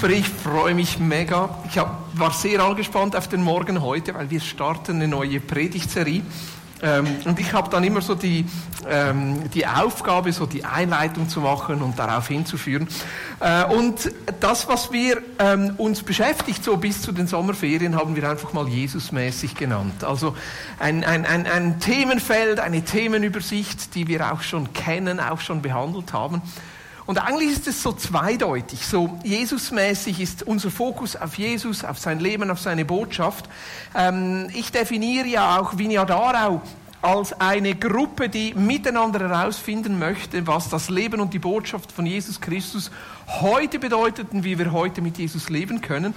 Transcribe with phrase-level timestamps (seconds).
[0.00, 1.58] Super, ich freue mich mega.
[1.68, 6.22] Ich hab, war sehr angespannt auf den Morgen heute, weil wir starten eine neue Predigtserie.
[6.80, 8.46] Ähm, und ich habe dann immer so die,
[8.88, 12.88] ähm, die Aufgabe, so die Einleitung zu machen und darauf hinzuführen.
[13.40, 14.10] Äh, und
[14.40, 18.66] das, was wir ähm, uns beschäftigt, so bis zu den Sommerferien, haben wir einfach mal
[18.68, 20.02] Jesusmäßig genannt.
[20.02, 20.34] Also
[20.78, 26.14] ein, ein, ein, ein Themenfeld, eine Themenübersicht, die wir auch schon kennen, auch schon behandelt
[26.14, 26.40] haben.
[27.10, 28.86] Und eigentlich ist es so zweideutig.
[28.86, 33.46] So Jesusmäßig ist unser Fokus auf Jesus, auf sein Leben, auf seine Botschaft.
[33.96, 36.62] Ähm, ich definiere ja auch Vinja Darau
[37.02, 42.40] als eine Gruppe, die miteinander herausfinden möchte, was das Leben und die Botschaft von Jesus
[42.40, 42.92] Christus
[43.40, 46.14] heute bedeutet und wie wir heute mit Jesus leben können.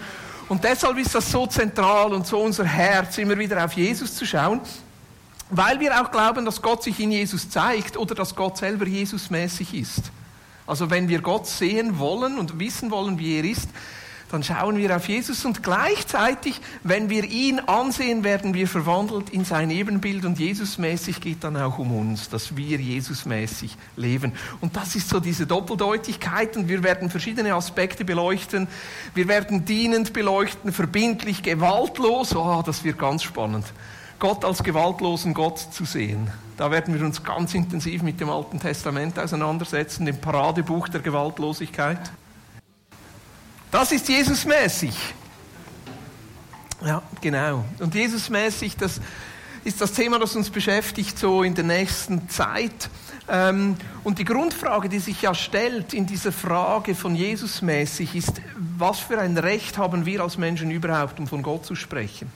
[0.48, 4.28] Und deshalb ist das so zentral und so unser Herz, immer wieder auf Jesus zu
[4.28, 4.62] schauen,
[5.50, 9.74] weil wir auch glauben, dass Gott sich in Jesus zeigt oder dass Gott selber Jesusmäßig
[9.74, 10.12] ist.
[10.66, 13.70] Also wenn wir Gott sehen wollen und wissen wollen, wie er ist,
[14.34, 19.46] dann schauen wir auf Jesus und gleichzeitig, wenn wir ihn ansehen, werden wir verwandelt in
[19.46, 24.32] sein Ebenbild und Jesusmäßig geht dann auch um uns, dass wir Jesusmäßig leben.
[24.60, 28.68] Und das ist so diese Doppeldeutigkeit und wir werden verschiedene Aspekte beleuchten.
[29.14, 32.36] Wir werden dienend beleuchten, verbindlich, gewaltlos.
[32.36, 33.68] Oh, das wird ganz spannend.
[34.18, 36.32] Gott als gewaltlosen Gott zu sehen.
[36.58, 42.12] Da werden wir uns ganz intensiv mit dem Alten Testament auseinandersetzen, dem Paradebuch der Gewaltlosigkeit.
[43.72, 44.96] Das ist Jesusmäßig.
[46.86, 47.66] Ja, genau.
[47.80, 49.02] Und Jesusmäßig, das
[49.64, 52.90] ist das Thema, das uns beschäftigt so in der nächsten Zeit.
[53.30, 58.42] Ähm, und die Grundfrage, die sich ja stellt in dieser Frage von Jesusmäßig, ist,
[58.78, 62.32] was für ein Recht haben wir als Menschen überhaupt, um von Gott zu sprechen?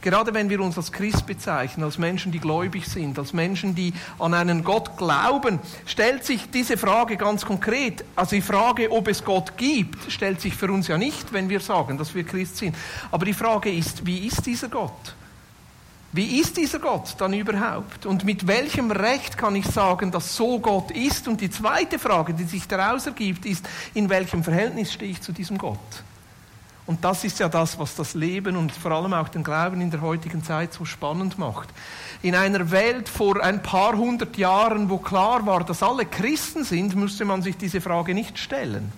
[0.00, 3.92] Gerade wenn wir uns als Christ bezeichnen, als Menschen, die gläubig sind, als Menschen, die
[4.18, 8.04] an einen Gott glauben, stellt sich diese Frage ganz konkret.
[8.16, 11.60] Also die Frage, ob es Gott gibt, stellt sich für uns ja nicht, wenn wir
[11.60, 12.74] sagen, dass wir Christ sind.
[13.10, 15.14] Aber die Frage ist, wie ist dieser Gott?
[16.12, 18.04] Wie ist dieser Gott dann überhaupt?
[18.04, 21.28] Und mit welchem Recht kann ich sagen, dass so Gott ist?
[21.28, 25.30] Und die zweite Frage, die sich daraus ergibt, ist, in welchem Verhältnis stehe ich zu
[25.30, 25.78] diesem Gott?
[26.90, 29.92] Und das ist ja das, was das Leben und vor allem auch den Glauben in
[29.92, 31.68] der heutigen Zeit so spannend macht.
[32.20, 36.96] In einer Welt vor ein paar hundert Jahren, wo klar war, dass alle Christen sind,
[36.96, 38.90] musste man sich diese Frage nicht stellen.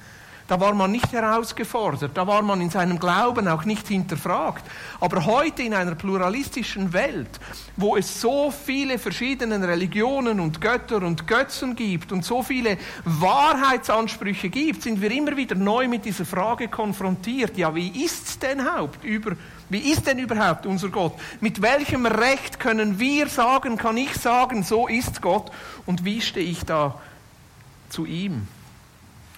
[0.48, 4.64] Da war man nicht herausgefordert, da war man in seinem Glauben auch nicht hinterfragt.
[5.00, 7.40] Aber heute in einer pluralistischen Welt,
[7.76, 14.48] wo es so viele verschiedene Religionen und Götter und Götzen gibt und so viele Wahrheitsansprüche
[14.50, 17.56] gibt, sind wir immer wieder neu mit dieser Frage konfrontiert.
[17.56, 19.36] Ja, wie ist's denn Haupt über
[19.72, 21.14] wie ist denn überhaupt unser Gott?
[21.40, 25.50] Mit welchem Recht können wir sagen, kann ich sagen, so ist Gott?
[25.86, 27.00] Und wie stehe ich da
[27.88, 28.46] zu ihm?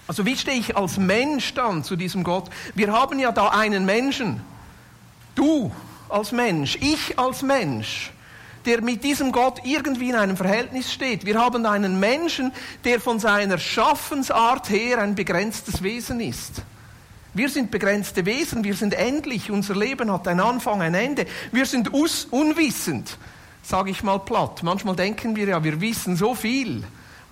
[0.07, 2.49] Also wie stehe ich als Mensch dann zu diesem Gott?
[2.75, 4.41] Wir haben ja da einen Menschen,
[5.33, 5.71] du
[6.09, 8.11] als Mensch, ich als Mensch,
[8.65, 11.25] der mit diesem Gott irgendwie in einem Verhältnis steht.
[11.25, 12.51] Wir haben einen Menschen,
[12.83, 16.61] der von seiner Schaffensart her ein begrenztes Wesen ist.
[17.33, 21.25] Wir sind begrenzte Wesen, wir sind endlich, unser Leben hat einen Anfang, ein Ende.
[21.51, 23.17] Wir sind unwissend,
[23.61, 24.63] sage ich mal platt.
[24.63, 26.83] Manchmal denken wir ja, wir wissen so viel.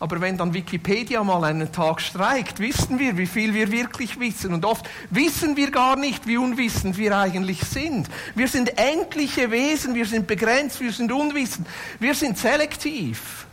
[0.03, 4.53] Aber wenn dann Wikipedia mal einen Tag streikt, wissen wir, wie viel wir wirklich wissen.
[4.53, 8.09] Und oft wissen wir gar nicht, wie unwissend wir eigentlich sind.
[8.35, 11.65] Wir sind endliche Wesen, wir sind begrenzt, wir sind unwissend,
[12.01, 13.47] wir sind selektiv.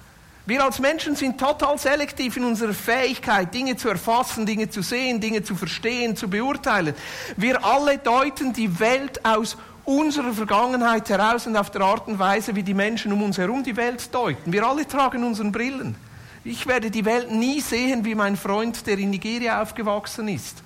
[0.44, 5.20] Wir als Menschen sind total selektiv in unserer Fähigkeit, Dinge zu erfassen, Dinge zu sehen,
[5.20, 6.96] Dinge zu verstehen, zu beurteilen.
[7.36, 12.56] Wir alle deuten die Welt aus unserer Vergangenheit heraus und auf der Art und Weise,
[12.56, 14.52] wie die Menschen um uns herum die Welt deuten.
[14.52, 16.09] Wir alle tragen unseren Brillen.
[16.42, 20.62] Ich werde die Welt nie sehen wie mein Freund, der in Nigeria aufgewachsen ist.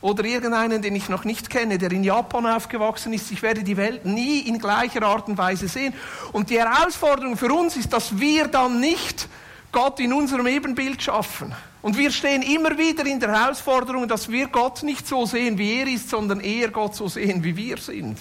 [0.00, 3.30] Oder irgendeinen, den ich noch nicht kenne, der in Japan aufgewachsen ist.
[3.30, 5.92] Ich werde die Welt nie in gleicher Art und Weise sehen.
[6.32, 9.28] Und die Herausforderung für uns ist, dass wir dann nicht
[9.72, 11.54] Gott in unserem Ebenbild schaffen.
[11.82, 15.80] Und wir stehen immer wieder in der Herausforderung, dass wir Gott nicht so sehen, wie
[15.80, 18.18] er ist, sondern eher Gott so sehen, wie wir sind.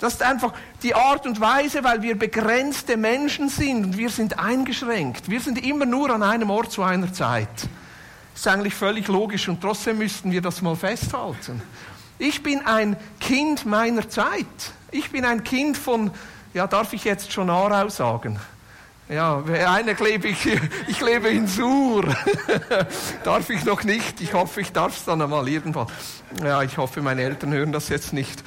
[0.00, 4.38] Das ist einfach die Art und Weise, weil wir begrenzte Menschen sind und wir sind
[4.38, 5.28] eingeschränkt.
[5.28, 7.68] Wir sind immer nur an einem Ort zu einer Zeit.
[8.34, 11.60] Ist eigentlich völlig logisch und trotzdem müssten wir das mal festhalten.
[12.18, 14.46] Ich bin ein Kind meiner Zeit.
[14.90, 16.10] Ich bin ein Kind von,
[16.54, 18.40] ja, darf ich jetzt schon Aarau sagen?
[19.10, 19.42] Ja,
[19.74, 20.46] eine lebe ich,
[20.86, 22.04] ich lebe in Sur.
[23.24, 24.20] darf ich noch nicht.
[24.20, 25.88] Ich hoffe, ich darf es dann einmal irgendwann.
[26.44, 28.40] Ja, ich hoffe, meine Eltern hören das jetzt nicht.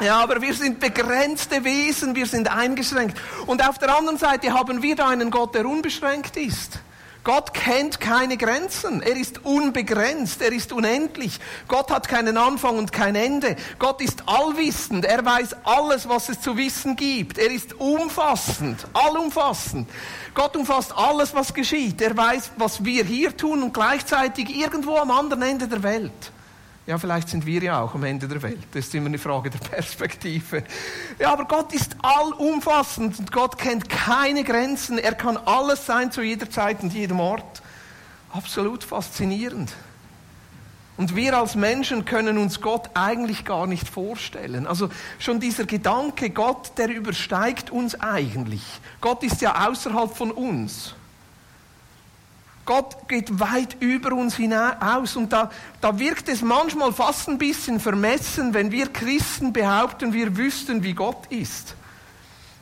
[0.00, 3.16] Ja, aber wir sind begrenzte Wesen, wir sind eingeschränkt.
[3.46, 6.80] Und auf der anderen Seite haben wir da einen Gott, der unbeschränkt ist.
[7.24, 9.00] Gott kennt keine Grenzen.
[9.00, 10.42] Er ist unbegrenzt.
[10.42, 11.38] Er ist unendlich.
[11.68, 13.54] Gott hat keinen Anfang und kein Ende.
[13.78, 15.04] Gott ist allwissend.
[15.04, 17.38] Er weiß alles, was es zu wissen gibt.
[17.38, 19.88] Er ist umfassend, allumfassend.
[20.34, 22.00] Gott umfasst alles, was geschieht.
[22.00, 26.32] Er weiß, was wir hier tun und gleichzeitig irgendwo am anderen Ende der Welt.
[26.84, 28.58] Ja, vielleicht sind wir ja auch am Ende der Welt.
[28.72, 30.64] Das ist immer eine Frage der Perspektive.
[31.18, 34.98] Ja, aber Gott ist allumfassend und Gott kennt keine Grenzen.
[34.98, 37.62] Er kann alles sein zu jeder Zeit und jedem Ort.
[38.32, 39.72] Absolut faszinierend.
[40.96, 44.66] Und wir als Menschen können uns Gott eigentlich gar nicht vorstellen.
[44.66, 44.88] Also
[45.20, 48.62] schon dieser Gedanke, Gott, der übersteigt uns eigentlich.
[49.00, 50.94] Gott ist ja außerhalb von uns.
[52.64, 55.50] Gott geht weit über uns hinaus und da,
[55.80, 60.92] da wirkt es manchmal fast ein bisschen vermessen, wenn wir Christen behaupten, wir wüssten, wie
[60.92, 61.74] Gott ist.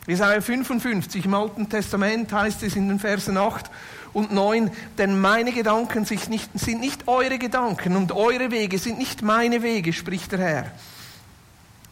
[0.07, 3.71] Jesaja 55 im Alten Testament heißt es in den Versen 8
[4.15, 9.21] und 9, denn meine Gedanken nicht, sind nicht eure Gedanken und eure Wege sind nicht
[9.21, 10.67] meine Wege, spricht der Herr.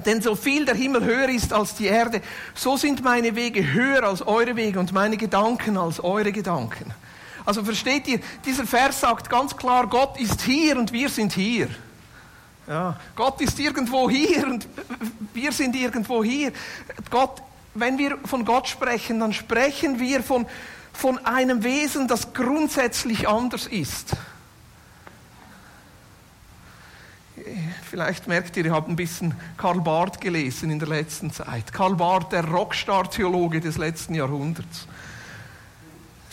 [0.07, 2.23] Denn so viel der Himmel höher ist als die Erde,
[2.55, 6.95] so sind meine Wege höher als eure Wege und meine Gedanken als eure Gedanken.
[7.49, 11.69] Also versteht ihr, dieser Vers sagt ganz klar, Gott ist hier und wir sind hier.
[12.67, 14.69] Ja, Gott ist irgendwo hier und
[15.33, 16.53] wir sind irgendwo hier.
[17.09, 17.41] Gott,
[17.73, 20.45] wenn wir von Gott sprechen, dann sprechen wir von,
[20.93, 24.15] von einem Wesen, das grundsätzlich anders ist.
[27.89, 31.73] Vielleicht merkt ihr, ihr habt ein bisschen Karl Barth gelesen in der letzten Zeit.
[31.73, 34.87] Karl Barth, der Rockstar-Theologe des letzten Jahrhunderts.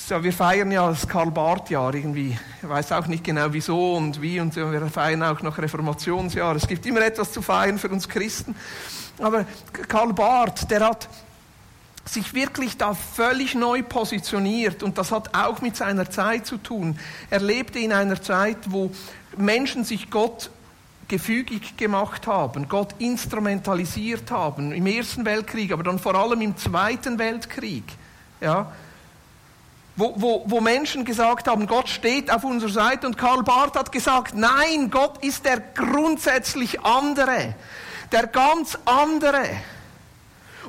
[0.07, 2.37] So, wir feiern ja das Karl-Barth-Jahr irgendwie.
[2.61, 6.55] Ich weiß auch nicht genau wieso und wie und wir feiern auch noch Reformationsjahr.
[6.55, 8.55] Es gibt immer etwas zu feiern für uns Christen.
[9.17, 9.45] Aber
[9.87, 11.09] Karl Barth, der hat
[12.05, 16.99] sich wirklich da völlig neu positioniert und das hat auch mit seiner Zeit zu tun.
[17.31, 18.91] Er lebte in einer Zeit, wo
[19.37, 20.51] Menschen sich Gott
[21.07, 27.17] gefügig gemacht haben, Gott instrumentalisiert haben, im Ersten Weltkrieg, aber dann vor allem im Zweiten
[27.17, 27.85] Weltkrieg.
[28.39, 28.71] Ja,
[29.95, 33.91] wo, wo, wo Menschen gesagt haben, Gott steht auf unserer Seite und Karl Barth hat
[33.91, 37.55] gesagt, nein, Gott ist der grundsätzlich andere,
[38.11, 39.45] der ganz andere.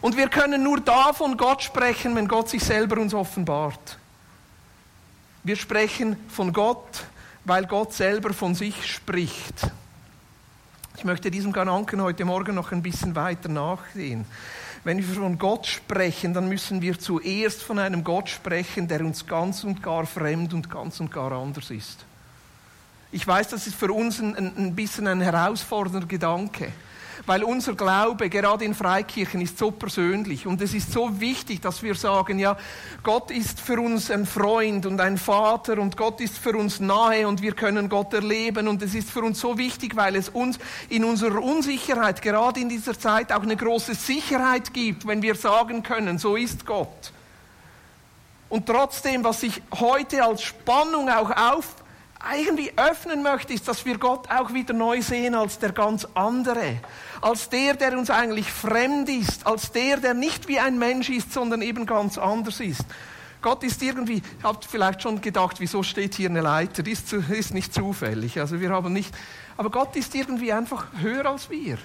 [0.00, 3.98] Und wir können nur davon Gott sprechen, wenn Gott sich selber uns offenbart.
[5.42, 7.04] Wir sprechen von Gott,
[7.44, 9.70] weil Gott selber von sich spricht.
[10.96, 14.24] Ich möchte diesem Gedanken heute Morgen noch ein bisschen weiter nachsehen.
[14.86, 19.26] Wenn wir von Gott sprechen, dann müssen wir zuerst von einem Gott sprechen, der uns
[19.26, 22.04] ganz und gar fremd und ganz und gar anders ist.
[23.10, 26.70] Ich weiß, das ist für uns ein, ein bisschen ein herausfordernder Gedanke
[27.24, 31.82] weil unser Glaube gerade in Freikirchen ist so persönlich und es ist so wichtig, dass
[31.82, 32.56] wir sagen, ja,
[33.02, 37.26] Gott ist für uns ein Freund und ein Vater und Gott ist für uns nahe
[37.26, 40.58] und wir können Gott erleben und es ist für uns so wichtig, weil es uns
[40.88, 45.82] in unserer Unsicherheit, gerade in dieser Zeit, auch eine große Sicherheit gibt, wenn wir sagen
[45.82, 47.12] können, so ist Gott.
[48.48, 51.74] Und trotzdem, was sich heute als Spannung auch auf
[52.34, 56.80] irgendwie öffnen möchte, ist, dass wir Gott auch wieder neu sehen als der ganz andere,
[57.20, 61.32] als der, der uns eigentlich fremd ist, als der, der nicht wie ein Mensch ist,
[61.32, 62.84] sondern eben ganz anders ist.
[63.42, 66.82] Gott ist irgendwie, habt vielleicht schon gedacht, wieso steht hier eine Leiter?
[66.82, 68.40] Die ist, ist nicht zufällig.
[68.40, 69.14] Also wir haben nicht,
[69.56, 71.78] aber Gott ist irgendwie einfach höher als wir.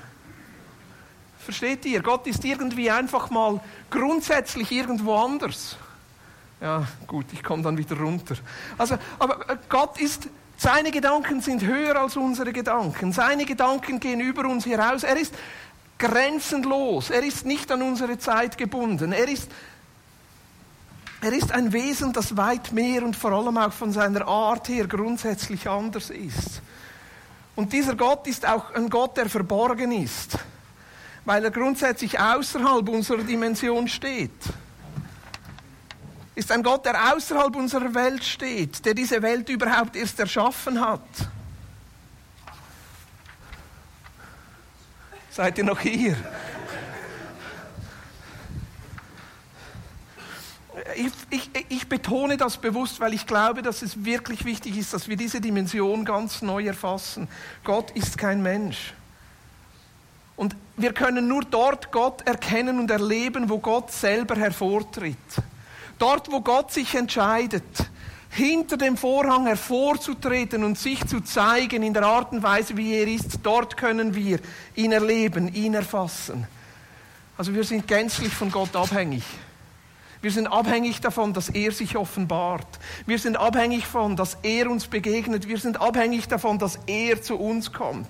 [1.37, 2.01] Versteht ihr?
[2.01, 5.77] Gott ist irgendwie einfach mal grundsätzlich irgendwo anders.
[6.61, 8.35] Ja, gut, ich komme dann wieder runter.
[8.77, 10.27] Also, aber äh, Gott ist,
[10.57, 13.11] seine Gedanken sind höher als unsere Gedanken.
[13.11, 15.01] Seine Gedanken gehen über uns heraus.
[15.03, 15.33] Er ist
[15.97, 17.09] grenzenlos.
[17.09, 19.11] Er ist nicht an unsere Zeit gebunden.
[19.11, 19.49] Er ist,
[21.21, 24.85] er ist ein Wesen, das weit mehr und vor allem auch von seiner Art her
[24.85, 26.61] grundsätzlich anders ist.
[27.55, 30.37] Und dieser Gott ist auch ein Gott, der verborgen ist,
[31.25, 34.31] weil er grundsätzlich außerhalb unserer Dimension steht
[36.41, 40.99] ist ein Gott, der außerhalb unserer Welt steht, der diese Welt überhaupt erst erschaffen hat.
[45.29, 46.17] Seid ihr noch hier?
[50.95, 55.07] Ich, ich, ich, betone das bewusst, weil ich glaube, dass es wirklich wichtig ist, dass
[55.07, 57.27] wir diese Dimension ganz neu erfassen.
[57.63, 58.93] Gott ist kein Mensch.
[60.35, 65.17] Und wir können nur dort Gott erkennen und erleben, wo Gott selber hervortritt.
[66.01, 67.63] Dort, wo Gott sich entscheidet,
[68.31, 73.07] hinter dem Vorhang hervorzutreten und sich zu zeigen in der Art und Weise, wie er
[73.07, 74.39] ist, dort können wir
[74.73, 76.47] ihn erleben, ihn erfassen.
[77.37, 79.21] Also wir sind gänzlich von Gott abhängig.
[80.23, 82.79] Wir sind abhängig davon, dass er sich offenbart.
[83.05, 85.47] Wir sind abhängig davon, dass er uns begegnet.
[85.47, 88.09] Wir sind abhängig davon, dass er zu uns kommt.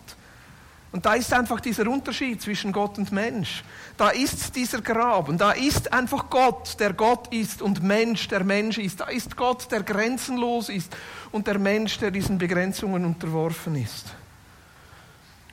[0.92, 3.64] Und da ist einfach dieser Unterschied zwischen Gott und Mensch.
[3.96, 8.44] Da ist dieser Grab und da ist einfach Gott, der Gott ist und Mensch, der
[8.44, 9.00] Mensch ist.
[9.00, 10.94] Da ist Gott, der grenzenlos ist
[11.32, 14.08] und der Mensch, der diesen Begrenzungen unterworfen ist.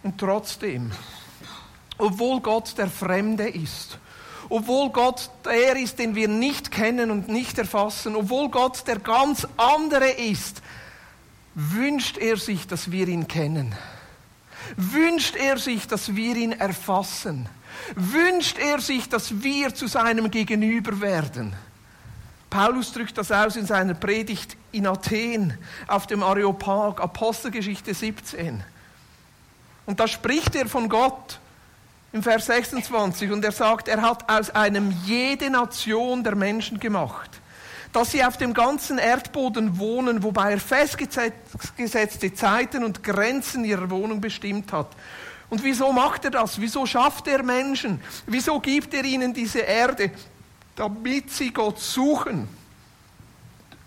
[0.03, 0.91] Und trotzdem,
[1.99, 3.99] obwohl Gott der Fremde ist,
[4.49, 9.47] obwohl Gott der ist, den wir nicht kennen und nicht erfassen, obwohl Gott der ganz
[9.57, 10.63] andere ist,
[11.55, 13.77] wünscht er sich, dass wir ihn kennen
[14.77, 17.49] wünscht er sich, dass wir ihn erfassen.
[17.95, 21.55] Wünscht er sich, dass wir zu seinem Gegenüber werden.
[22.51, 25.57] Paulus drückt das aus in seiner Predigt in Athen
[25.87, 28.63] auf dem Areopag, Apostelgeschichte 17.
[29.87, 31.39] Und da spricht er von Gott
[32.13, 37.41] im Vers 26 und er sagt, er hat aus einem jede Nation der Menschen gemacht
[37.93, 44.21] dass sie auf dem ganzen Erdboden wohnen, wobei er festgesetzte Zeiten und Grenzen ihrer Wohnung
[44.21, 44.89] bestimmt hat.
[45.51, 46.61] Und wieso macht er das?
[46.61, 48.01] Wieso schafft er Menschen?
[48.27, 50.11] Wieso gibt er ihnen diese Erde?
[50.77, 52.49] Damit sie Gott suchen.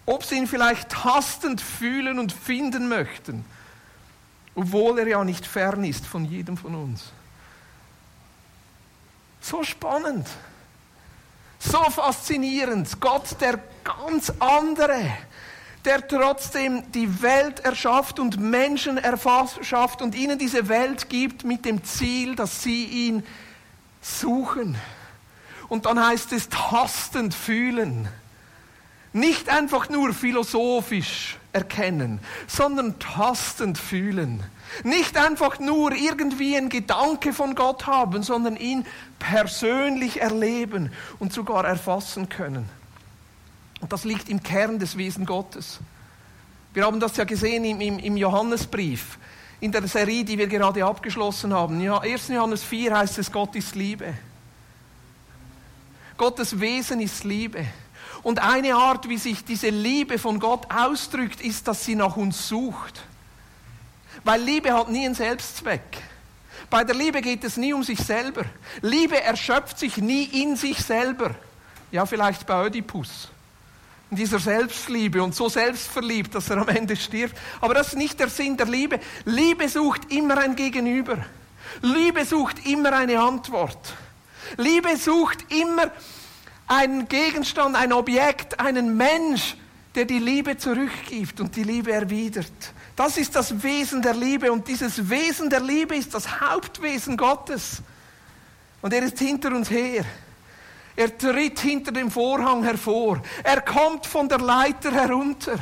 [0.07, 3.45] Ob sie ihn vielleicht tastend fühlen und finden möchten,
[4.55, 7.11] obwohl er ja nicht fern ist von jedem von uns.
[9.39, 10.27] So spannend.
[11.59, 12.99] So faszinierend.
[12.99, 14.99] Gott, der ganz andere,
[15.85, 21.83] der trotzdem die Welt erschafft und Menschen erschafft und ihnen diese Welt gibt mit dem
[21.83, 23.23] Ziel, dass sie ihn
[24.01, 24.77] suchen.
[25.69, 28.07] Und dann heißt es tastend fühlen.
[29.13, 34.43] Nicht einfach nur philosophisch erkennen, sondern tastend fühlen.
[34.83, 38.85] Nicht einfach nur irgendwie ein Gedanke von Gott haben, sondern ihn
[39.19, 42.69] persönlich erleben und sogar erfassen können.
[43.81, 45.79] Und das liegt im Kern des Wesen Gottes.
[46.73, 49.17] Wir haben das ja gesehen im, im, im Johannesbrief,
[49.59, 51.81] in der Serie, die wir gerade abgeschlossen haben.
[51.81, 52.29] Ja, 1.
[52.29, 54.13] Johannes 4 heißt es, Gott ist Liebe.
[56.15, 57.65] Gottes Wesen ist Liebe.
[58.23, 62.47] Und eine Art, wie sich diese Liebe von Gott ausdrückt, ist, dass sie nach uns
[62.47, 63.01] sucht.
[64.23, 65.81] Weil Liebe hat nie einen Selbstzweck.
[66.69, 68.45] Bei der Liebe geht es nie um sich selber.
[68.81, 71.35] Liebe erschöpft sich nie in sich selber.
[71.91, 73.29] Ja, vielleicht bei Oedipus.
[74.11, 77.35] In dieser Selbstliebe und so selbstverliebt, dass er am Ende stirbt.
[77.61, 78.99] Aber das ist nicht der Sinn der Liebe.
[79.25, 81.17] Liebe sucht immer ein Gegenüber.
[81.81, 83.95] Liebe sucht immer eine Antwort.
[84.57, 85.91] Liebe sucht immer
[86.67, 89.55] einen Gegenstand, ein Objekt, einen Mensch,
[89.95, 92.51] der die Liebe zurückgibt und die Liebe erwidert.
[92.95, 97.81] Das ist das Wesen der Liebe und dieses Wesen der Liebe ist das Hauptwesen Gottes.
[98.81, 100.05] Und er ist hinter uns her.
[100.95, 103.21] Er tritt hinter dem Vorhang hervor.
[103.43, 105.57] Er kommt von der Leiter herunter.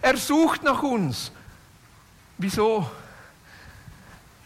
[0.00, 1.32] Er sucht nach uns.
[2.38, 2.88] Wieso?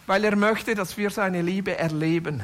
[0.06, 2.42] Weil er möchte, dass wir seine Liebe erleben.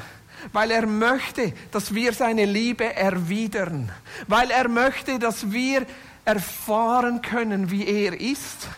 [0.52, 3.90] Weil er möchte, dass wir seine Liebe erwidern.
[4.26, 5.86] Weil er möchte, dass wir
[6.24, 8.68] erfahren können, wie er ist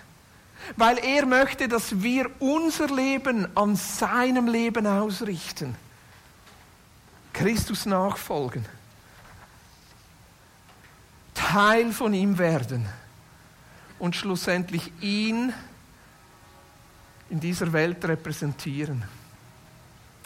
[0.77, 5.75] weil er möchte, dass wir unser Leben an seinem Leben ausrichten.
[7.33, 8.65] Christus nachfolgen.
[11.41, 12.87] Teil von ihm werden
[13.99, 15.53] und schlussendlich ihn
[17.31, 19.05] in dieser Welt repräsentieren.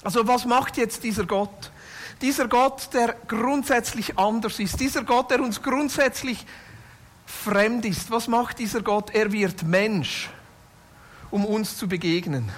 [0.02, 1.70] Also was macht jetzt dieser Gott?
[2.20, 6.44] Dieser Gott, der grundsätzlich anders ist, dieser Gott, der uns grundsätzlich
[7.26, 8.10] fremd ist.
[8.10, 9.10] Was macht dieser Gott?
[9.10, 10.30] Er wird Mensch,
[11.30, 12.50] um uns zu begegnen.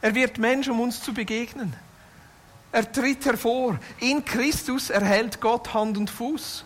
[0.00, 1.74] Er wird Mensch, um uns zu begegnen.
[2.70, 3.78] Er tritt hervor.
[4.00, 6.64] In Christus erhält Gott Hand und Fuß.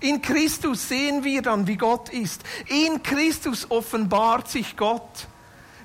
[0.00, 2.42] In Christus sehen wir dann, wie Gott ist.
[2.66, 5.26] In Christus offenbart sich Gott.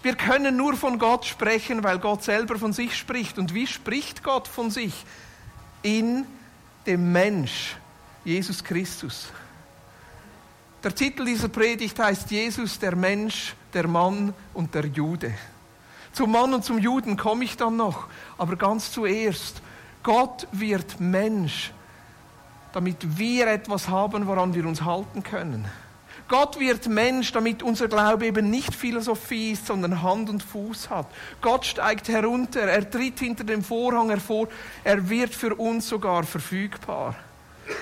[0.03, 3.37] Wir können nur von Gott sprechen, weil Gott selber von sich spricht.
[3.39, 4.93] Und wie spricht Gott von sich?
[5.81, 6.25] In
[6.85, 7.77] dem Mensch,
[8.25, 9.27] Jesus Christus.
[10.83, 15.33] Der Titel dieser Predigt heißt Jesus, der Mensch, der Mann und der Jude.
[16.13, 18.05] Zum Mann und zum Juden komme ich dann noch,
[18.37, 19.61] aber ganz zuerst,
[20.03, 21.71] Gott wird Mensch,
[22.71, 25.65] damit wir etwas haben, woran wir uns halten können.
[26.27, 31.07] Gott wird Mensch, damit unser Glaube eben nicht Philosophie ist, sondern Hand und Fuß hat.
[31.41, 34.47] Gott steigt herunter, er tritt hinter dem Vorhang hervor,
[34.83, 37.15] er wird für uns sogar verfügbar.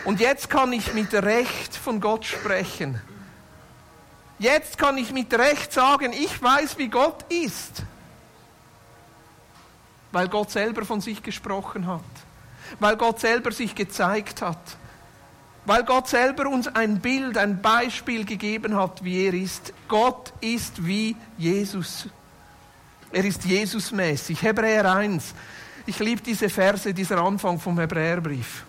[0.06, 3.00] Und jetzt kann ich mit Recht von Gott sprechen.
[4.40, 7.84] Jetzt kann ich mit Recht sagen, ich weiß, wie Gott ist.
[10.12, 12.02] Weil Gott selber von sich gesprochen hat.
[12.80, 14.78] weil Gott selber sich gezeigt hat,
[15.66, 19.74] weil Gott selber uns ein Bild, ein Beispiel gegeben hat, wie er ist.
[19.88, 22.08] Gott ist wie Jesus.
[23.12, 24.42] Er ist Jesusmäßig.
[24.42, 25.34] Hebräer 1.
[25.86, 28.64] Ich liebe diese Verse, dieser Anfang vom Hebräerbrief.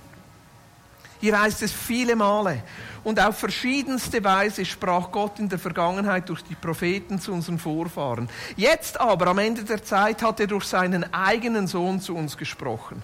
[1.21, 2.63] Hier heißt es viele Male.
[3.05, 8.29] Und auf verschiedenste Weise sprach Gott in der Vergangenheit durch die Propheten zu unseren Vorfahren.
[8.57, 13.03] Jetzt aber, am Ende der Zeit, hat er durch seinen eigenen Sohn zu uns gesprochen.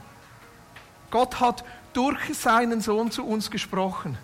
[1.11, 4.17] Gott hat durch seinen Sohn zu uns gesprochen.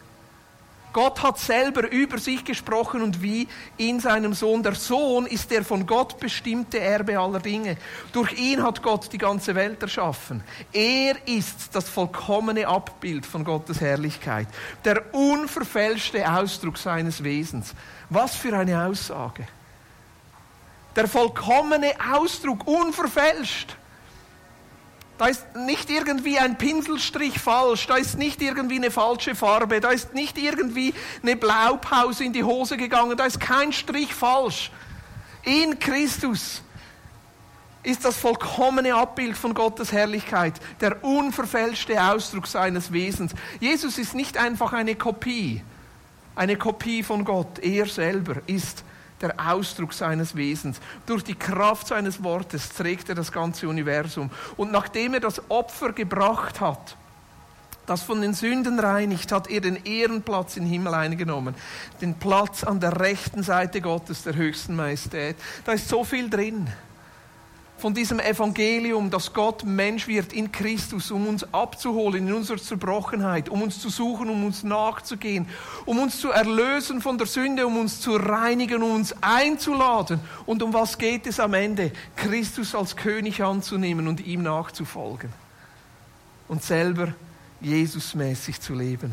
[0.95, 4.63] Gott hat selber über sich gesprochen und wie in seinem Sohn.
[4.63, 7.77] Der Sohn ist der von Gott bestimmte Erbe aller Dinge.
[8.13, 10.45] Durch ihn hat Gott die ganze Welt erschaffen.
[10.73, 14.47] Er ist das vollkommene Abbild von Gottes Herrlichkeit.
[14.85, 17.75] Der unverfälschte Ausdruck seines Wesens.
[18.09, 19.49] Was für eine Aussage.
[20.95, 23.77] Der vollkommene Ausdruck, unverfälscht.
[25.17, 29.91] Da ist nicht irgendwie ein Pinselstrich falsch, da ist nicht irgendwie eine falsche Farbe, da
[29.91, 30.93] ist nicht irgendwie
[31.23, 34.73] eine Blaupause in die Hose gegangen, da ist kein Strich falsch.
[35.45, 36.63] In Christus
[37.85, 43.33] ist das vollkommene Abbild von Gottes Herrlichkeit, der unverfälschte Ausdruck seines Wesens.
[43.61, 45.63] Jesus ist nicht einfach eine Kopie,
[46.35, 48.83] eine Kopie von Gott, er selber ist
[49.25, 50.81] der Ausdruck seines Wesens.
[51.07, 54.31] Durch die Kraft seines Wortes trägt er das ganze Universum.
[54.57, 56.97] Und nachdem er das Opfer gebracht hat,
[57.87, 61.55] das von den Sünden reinigt, hat er den Ehrenplatz im Himmel eingenommen.
[62.01, 65.37] Den Platz an der rechten Seite Gottes, der höchsten Majestät.
[65.65, 66.69] Da ist so viel drin
[67.85, 73.51] von diesem Evangelium, dass Gott Mensch wird in Christus, um uns abzuholen in unserer Zerbrochenheit,
[73.51, 75.47] um uns zu suchen, um uns nachzugehen,
[75.85, 80.19] um uns zu erlösen von der Sünde, um uns zu reinigen, um uns einzuladen.
[80.47, 81.93] Und um was geht es am Ende?
[82.17, 85.31] Christus als König anzunehmen und ihm nachzufolgen.
[86.49, 87.13] Und selber
[87.61, 89.13] Jesusmäßig zu leben.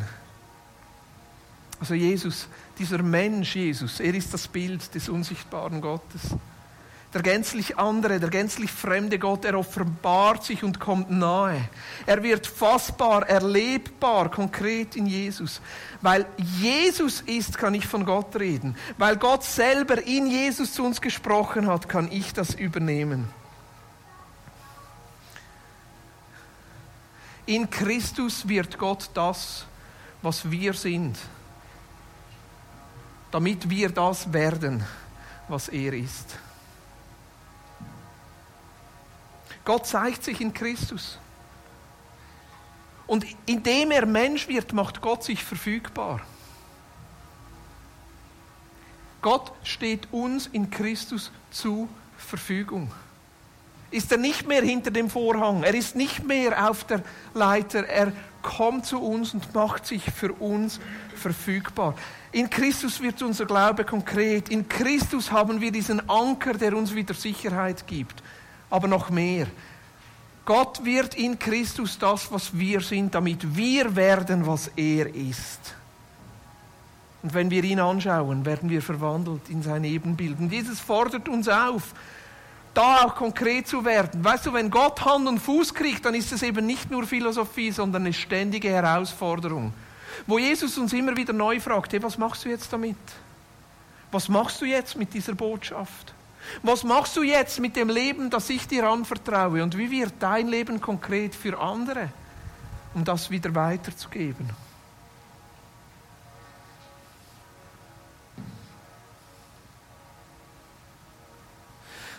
[1.81, 2.47] Also Jesus,
[2.79, 6.21] dieser Mensch Jesus, er ist das Bild des unsichtbaren Gottes.
[7.13, 11.61] Der gänzlich andere, der gänzlich fremde Gott, er offenbart sich und kommt nahe.
[12.05, 15.59] Er wird fassbar, erlebbar, konkret in Jesus.
[16.01, 18.77] Weil Jesus ist, kann ich von Gott reden.
[18.97, 23.27] Weil Gott selber in Jesus zu uns gesprochen hat, kann ich das übernehmen.
[27.45, 29.65] In Christus wird Gott das,
[30.21, 31.17] was wir sind,
[33.31, 34.85] damit wir das werden,
[35.49, 36.37] was er ist.
[39.65, 41.19] Gott zeigt sich in Christus.
[43.07, 46.21] Und indem er Mensch wird, macht Gott sich verfügbar.
[49.21, 52.91] Gott steht uns in Christus zur Verfügung.
[53.91, 58.13] Ist er nicht mehr hinter dem Vorhang, er ist nicht mehr auf der Leiter, er
[58.41, 60.79] kommt zu uns und macht sich für uns
[61.15, 61.95] verfügbar.
[62.31, 67.13] In Christus wird unser Glaube konkret, in Christus haben wir diesen Anker, der uns wieder
[67.13, 68.23] Sicherheit gibt
[68.71, 69.45] aber noch mehr.
[70.45, 75.75] Gott wird in Christus das, was wir sind, damit wir werden, was er ist.
[77.21, 80.39] Und wenn wir ihn anschauen, werden wir verwandelt in sein Ebenbild.
[80.39, 81.93] Und Jesus fordert uns auf,
[82.73, 84.23] da auch konkret zu werden.
[84.23, 87.71] Weißt du, wenn Gott Hand und Fuß kriegt, dann ist es eben nicht nur Philosophie,
[87.71, 89.73] sondern eine ständige Herausforderung.
[90.25, 92.97] Wo Jesus uns immer wieder neu fragt, hey, was machst du jetzt damit?
[94.11, 96.13] Was machst du jetzt mit dieser Botschaft?
[96.63, 99.63] Was machst du jetzt mit dem Leben, das ich dir anvertraue?
[99.63, 102.09] Und wie wird dein Leben konkret für andere,
[102.93, 104.49] um das wieder weiterzugeben?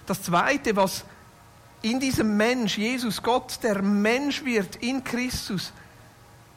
[0.07, 1.05] Das Zweite, was
[1.81, 5.73] in diesem Mensch, Jesus Gott, der Mensch wird in Christus,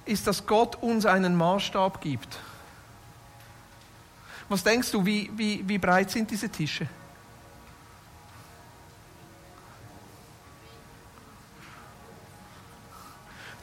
[0.05, 2.37] ist, dass Gott uns einen Maßstab gibt.
[4.49, 6.87] Was denkst du, wie, wie, wie breit sind diese Tische?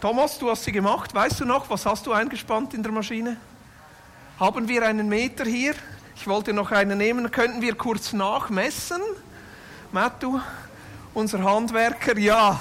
[0.02, 1.14] Thomas, du hast sie gemacht.
[1.14, 3.36] Weißt du noch, was hast du eingespannt in der Maschine?
[4.40, 5.76] Haben wir einen Meter hier?
[6.16, 7.30] Ich wollte noch einen nehmen.
[7.30, 9.00] Könnten wir kurz nachmessen?
[9.92, 10.40] Mattu,
[11.14, 12.60] unser Handwerker, ja.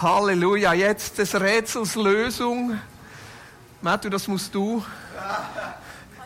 [0.00, 2.80] Halleluja, jetzt des Rätsels Lösung.
[3.82, 4.82] Mattu, das musst du.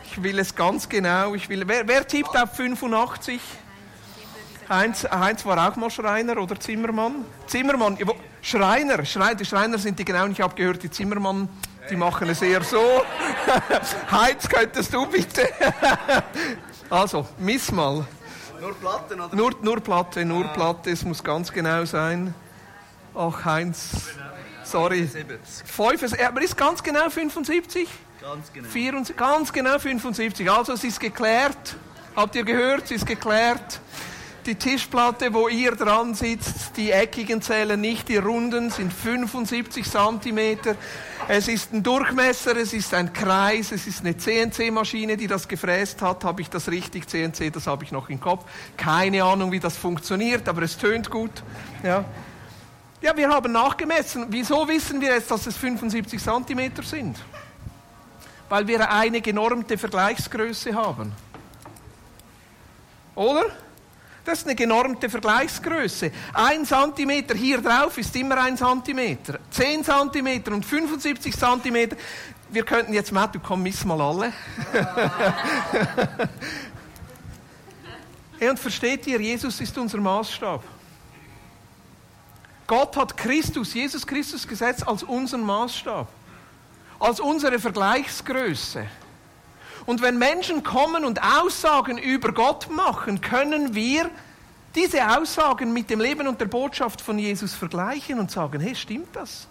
[0.05, 1.35] Ich will es ganz genau.
[1.35, 3.41] Ich will, wer, wer tippt auf 85?
[4.69, 7.25] Heinz, Heinz war auch mal Schreiner oder Zimmermann.
[7.47, 7.97] Zimmermann,
[8.41, 11.49] Schreiner, Schreiner, die Schreiner sind die genau, ich habe gehört, die Zimmermann,
[11.89, 13.01] die machen es eher so.
[14.11, 15.49] Heinz, könntest du bitte?
[16.89, 18.05] also, miss mal.
[18.61, 19.35] Nur Platten, oder?
[19.35, 22.35] Nur, nur Platte, nur Platte, es muss ganz genau sein.
[23.15, 24.09] Ach, Heinz,
[24.69, 25.07] Sorry.
[25.07, 26.25] 75.
[26.27, 27.89] Aber ist ganz genau 75?
[28.21, 28.67] Ganz genau.
[28.69, 30.51] 74, ganz genau 75.
[30.51, 31.75] Also es ist geklärt.
[32.15, 32.83] Habt ihr gehört?
[32.83, 33.79] Es ist geklärt.
[34.49, 40.75] Die Tischplatte, wo ihr dran sitzt, die eckigen zählen nicht, die runden sind 75 Zentimeter.
[41.27, 46.01] Es ist ein Durchmesser, es ist ein Kreis, es ist eine CNC-Maschine, die das gefräst
[46.01, 46.23] hat.
[46.23, 47.07] Habe ich das richtig?
[47.07, 48.43] CNC, das habe ich noch im Kopf.
[48.75, 51.43] Keine Ahnung, wie das funktioniert, aber es tönt gut.
[51.83, 52.03] Ja.
[53.01, 54.25] Ja, wir haben nachgemessen.
[54.29, 57.19] Wieso wissen wir jetzt, dass es 75 Zentimeter sind?
[58.49, 61.11] Weil wir eine genormte Vergleichsgröße haben.
[63.13, 63.45] Oder?
[64.29, 66.11] Das ist eine genormte Vergleichsgröße.
[66.35, 69.39] Ein Zentimeter hier drauf ist immer ein Zentimeter.
[69.49, 71.95] Zehn Zentimeter und 75 Zentimeter.
[72.51, 74.31] Wir könnten jetzt, Matt, du komm, miss mal alle.
[78.37, 80.63] hey, und versteht ihr, Jesus ist unser Maßstab.
[82.67, 86.07] Gott hat Christus, Jesus Christus gesetzt als unseren Maßstab.
[86.99, 88.85] Als unsere Vergleichsgröße.
[89.89, 94.07] Und wenn Menschen kommen und Aussagen über Gott machen, können wir
[94.75, 99.15] diese Aussagen mit dem Leben und der Botschaft von Jesus vergleichen und sagen, hey, stimmt
[99.15, 99.47] das?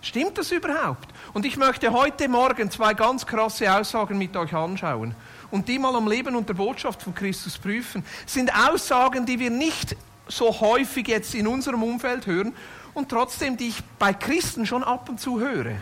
[0.00, 1.10] Stimmt das überhaupt?
[1.34, 5.14] Und ich möchte heute Morgen zwei ganz krasse Aussagen mit euch anschauen
[5.50, 8.02] und die mal am Leben und der Botschaft von Christus prüfen.
[8.24, 9.94] Das sind Aussagen, die wir nicht
[10.26, 12.54] so häufig jetzt in unserem Umfeld hören
[12.94, 15.72] und trotzdem, die ich bei Christen schon ab und zu höre.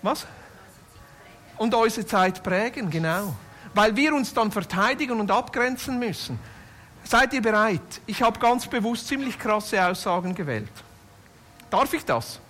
[0.00, 0.26] Was?
[1.58, 3.34] Und unsere Zeit prägen, genau.
[3.74, 6.38] Weil wir uns dann verteidigen und abgrenzen müssen.
[7.04, 8.00] Seid ihr bereit?
[8.06, 10.68] Ich habe ganz bewusst ziemlich krasse Aussagen gewählt.
[11.70, 12.40] Darf ich das?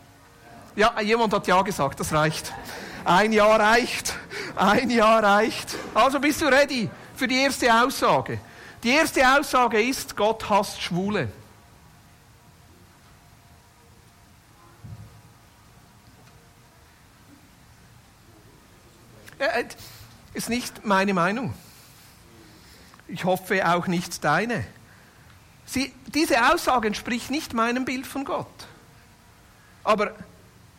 [0.75, 2.53] Ja, jemand hat ja gesagt, das reicht.
[3.05, 4.15] Ein Jahr reicht.
[4.57, 5.75] Ein Jahr reicht.
[5.95, 8.39] Also bist du ready für die erste Aussage?
[8.83, 11.29] Die erste Aussage ist, Gott hasst Schwule.
[20.35, 21.55] Ist nicht meine Meinung.
[23.09, 24.65] Ich hoffe auch nicht deine.
[25.65, 28.47] Sie, diese Aussage entspricht nicht meinem Bild von Gott.
[29.85, 30.15] Aber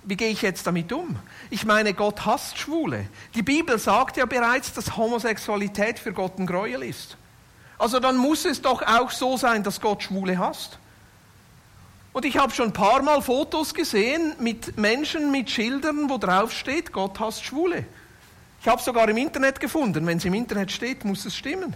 [0.03, 1.17] wie gehe ich jetzt damit um?
[1.49, 3.07] Ich meine, Gott hasst Schwule.
[3.35, 7.17] Die Bibel sagt ja bereits, dass Homosexualität für Gott ein Gräuel ist.
[7.77, 10.79] Also dann muss es doch auch so sein, dass Gott Schwule hasst.
[12.13, 16.51] Und ich habe schon ein paar Mal Fotos gesehen mit Menschen mit Schildern, wo drauf
[16.51, 17.85] steht, Gott hasst Schwule.
[18.61, 20.05] Ich habe es sogar im Internet gefunden.
[20.05, 21.75] Wenn es im Internet steht, muss es stimmen.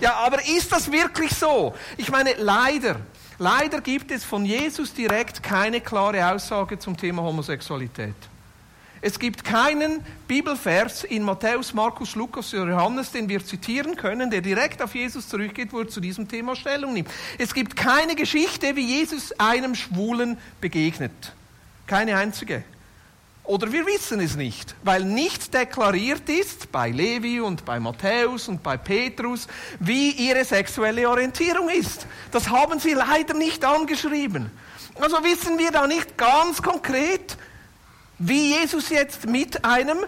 [0.00, 1.74] Ja, aber ist das wirklich so?
[1.96, 2.96] Ich meine, leider,
[3.38, 8.16] leider gibt es von Jesus direkt keine klare Aussage zum Thema Homosexualität.
[9.04, 14.40] Es gibt keinen Bibelvers in Matthäus, Markus, Lukas oder Johannes, den wir zitieren können, der
[14.40, 17.10] direkt auf Jesus zurückgeht, wo er zu diesem Thema Stellung nimmt.
[17.36, 21.32] Es gibt keine Geschichte, wie Jesus einem Schwulen begegnet.
[21.88, 22.62] Keine einzige.
[23.44, 28.62] Oder wir wissen es nicht, weil nicht deklariert ist bei Levi und bei Matthäus und
[28.62, 29.48] bei Petrus,
[29.80, 32.06] wie ihre sexuelle Orientierung ist.
[32.30, 34.50] Das haben sie leider nicht angeschrieben.
[35.00, 37.36] Also wissen wir da nicht ganz konkret,
[38.18, 39.98] wie Jesus jetzt mit einem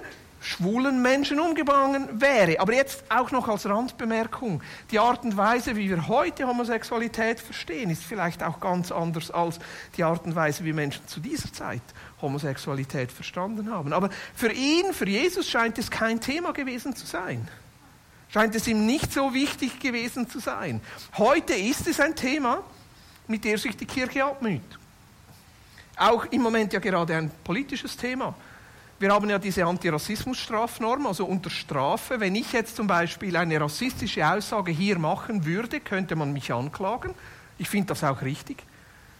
[0.44, 2.60] schwulen Menschen umgegangen wäre.
[2.60, 4.62] Aber jetzt auch noch als Randbemerkung.
[4.90, 9.58] Die Art und Weise, wie wir heute Homosexualität verstehen, ist vielleicht auch ganz anders als
[9.96, 11.82] die Art und Weise, wie Menschen zu dieser Zeit
[12.24, 13.92] Homosexualität verstanden haben.
[13.92, 17.48] Aber für ihn, für Jesus scheint es kein Thema gewesen zu sein.
[18.28, 20.80] Scheint es ihm nicht so wichtig gewesen zu sein.
[21.16, 22.64] Heute ist es ein Thema,
[23.28, 24.60] mit dem sich die Kirche abmüht.
[25.96, 28.34] Auch im Moment ja gerade ein politisches Thema.
[28.98, 32.18] Wir haben ja diese Antirassismus-Strafnorm, also unter Strafe.
[32.18, 37.14] Wenn ich jetzt zum Beispiel eine rassistische Aussage hier machen würde, könnte man mich anklagen.
[37.58, 38.64] Ich finde das auch richtig.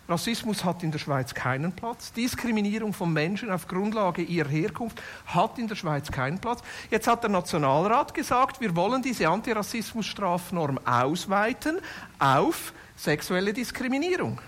[0.08, 2.12] Rassismus hat in der Schweiz keinen Platz.
[2.12, 6.60] Diskriminierung von Menschen auf Grundlage ihrer Herkunft hat in der Schweiz keinen Platz.
[6.90, 11.78] Jetzt hat der Nationalrat gesagt, wir wollen diese Antirassismus-Strafnorm ausweiten
[12.18, 14.40] auf sexuelle Diskriminierung.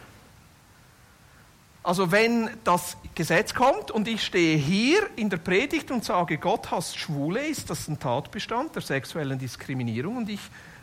[1.82, 6.70] Also wenn das Gesetz kommt und ich stehe hier in der Predigt und sage, Gott
[6.70, 10.40] hasst Schwule, ist das ein Tatbestand der sexuellen Diskriminierung und ich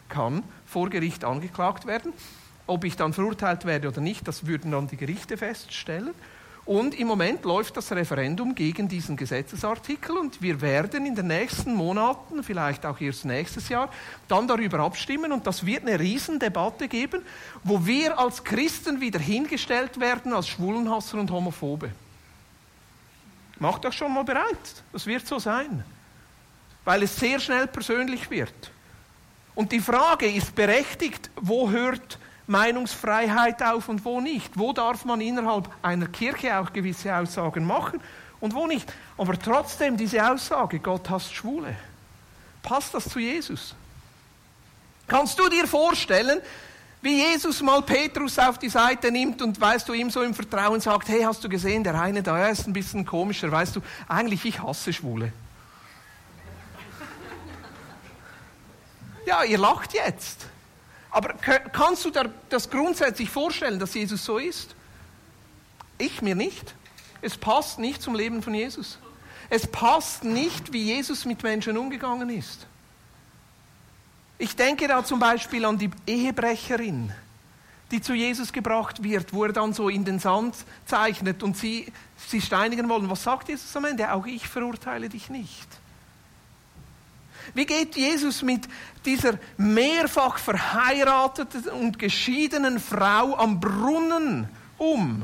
[0.08, 2.14] kann vor Gericht angeklagt werden.
[2.66, 6.14] Ob ich dann verurteilt werde oder nicht, das würden dann die Gerichte feststellen.
[6.66, 11.74] Und im Moment läuft das Referendum gegen diesen Gesetzesartikel und wir werden in den nächsten
[11.74, 13.90] Monaten, vielleicht auch erst nächstes Jahr,
[14.30, 17.22] dann darüber abstimmen und das wird eine Riesendebatte geben,
[17.66, 21.92] wo wir als Christen wieder hingestellt werden als Schwulenhasser und Homophobe.
[23.60, 25.84] Macht euch schon mal bereit, das wird so sein,
[26.86, 28.72] weil es sehr schnell persönlich wird.
[29.54, 34.58] Und die Frage ist berechtigt, wo hört Meinungsfreiheit auf und wo nicht?
[34.58, 38.02] Wo darf man innerhalb einer Kirche auch gewisse Aussagen machen
[38.40, 38.92] und wo nicht?
[39.18, 41.76] Aber trotzdem diese Aussage, Gott hasst Schwule.
[42.62, 43.76] Passt das zu Jesus?
[45.08, 46.42] Kannst du dir vorstellen,
[47.02, 50.80] wie Jesus mal Petrus auf die Seite nimmt und weißt du, ihm so im Vertrauen
[50.80, 54.46] sagt, hey, hast du gesehen, der eine da, ist ein bisschen komischer, weißt du, eigentlich
[54.46, 55.34] ich hasse Schwule.
[59.26, 60.48] Ja, ihr lacht jetzt.
[61.14, 62.12] Aber kannst du
[62.50, 64.76] das grundsätzlich vorstellen, dass Jesus so ist?
[66.00, 66.74] Ich mir nicht.
[67.22, 68.98] Es passt nicht zum Leben von Jesus.
[69.52, 72.66] Es passt nicht, wie Jesus mit Menschen umgegangen ist.
[74.40, 77.14] Ich denke da zum Beispiel an die Ehebrecherin,
[77.92, 80.56] die zu Jesus gebracht wird, wo er dann so in den Sand
[80.88, 81.94] zeichnet und sie,
[82.28, 83.08] sie steinigen wollen.
[83.08, 84.12] Was sagt Jesus am Ende?
[84.12, 85.68] Auch ich verurteile dich nicht.
[87.54, 88.68] Wie geht Jesus mit
[89.06, 95.24] dieser mehrfach verheirateten und geschiedenen Frau am Brunnen um?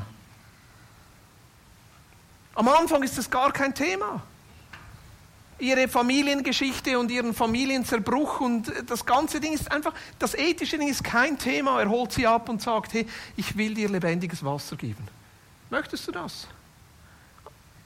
[2.56, 4.22] Am Anfang ist das gar kein Thema.
[5.60, 11.04] Ihre Familiengeschichte und ihren Familienzerbruch und das ganze Ding ist einfach, das ethische Ding ist
[11.04, 11.82] kein Thema.
[11.82, 13.06] Er holt sie ab und sagt, hey,
[13.36, 15.08] ich will dir lebendiges Wasser geben.
[15.70, 16.48] Möchtest du das?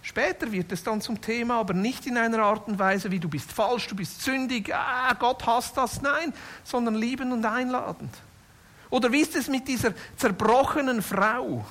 [0.04, 3.30] Später wird es dann zum Thema, aber nicht in einer Art und Weise, wie du
[3.30, 6.34] bist falsch, du bist sündig, ah, Gott hasst das, nein,
[6.66, 8.14] sondern liebend und einladend.
[8.90, 11.66] Oder wie ist es mit dieser zerbrochenen Frau,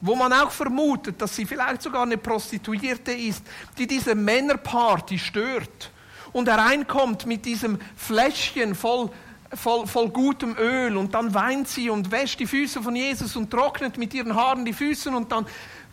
[0.00, 3.44] wo man auch vermutet, dass sie vielleicht sogar eine Prostituierte ist,
[3.78, 5.92] die diese Männerparty stört
[6.32, 9.10] und hereinkommt mit diesem Fläschchen voll
[9.54, 13.50] voll, voll gutem Öl und dann weint sie und wäscht die Füße von Jesus und
[13.50, 15.46] trocknet mit ihren Haaren die Füße und dann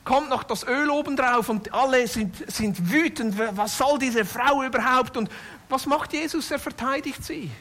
[0.07, 3.37] kommt noch das Öl obendrauf und alle sind, sind wütend.
[3.57, 5.17] Was soll diese Frau überhaupt?
[5.17, 5.29] Und
[5.67, 6.49] was macht Jesus?
[6.49, 7.51] Er verteidigt sie.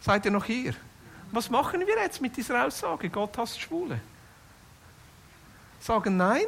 [0.00, 0.74] Seid ihr noch hier?
[1.30, 3.08] Was machen wir jetzt mit dieser Aussage?
[3.08, 4.00] Gott hasst Schwule.
[5.80, 6.46] Sagen nein,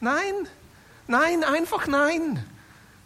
[0.00, 0.34] nein,
[1.06, 2.42] nein, einfach nein.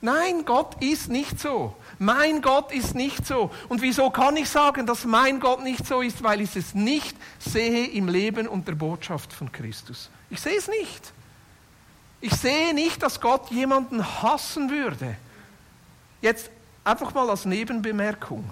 [0.04, 1.74] Nein, Gott ist nicht so.
[1.98, 3.50] Mein Gott ist nicht so.
[3.70, 6.22] Und wieso kann ich sagen, dass mein Gott nicht so ist?
[6.22, 10.10] Weil ich es nicht sehe im Leben und der Botschaft von Christus.
[10.28, 11.10] Ich sehe es nicht.
[12.20, 15.16] Ich sehe nicht, dass Gott jemanden hassen würde.
[16.20, 16.50] Jetzt
[16.84, 18.44] einfach mal als Nebenbemerkung,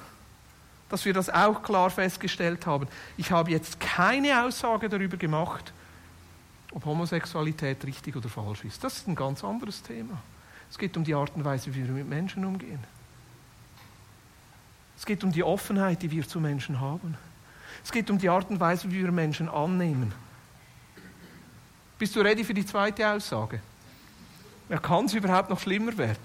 [0.88, 2.88] dass wir das auch klar festgestellt haben.
[3.18, 5.74] Ich habe jetzt keine Aussage darüber gemacht,
[6.72, 8.82] ob Homosexualität richtig oder falsch ist.
[8.82, 10.18] Das ist ein ganz anderes Thema.
[10.72, 12.82] Es geht um die Art und Weise, wie wir mit Menschen umgehen.
[14.96, 17.14] Es geht um die Offenheit, die wir zu Menschen haben.
[17.84, 20.14] Es geht um die Art und Weise, wie wir Menschen annehmen.
[21.98, 23.60] Bist du ready für die zweite Aussage?
[24.70, 26.16] Ja, kann es überhaupt noch schlimmer werden?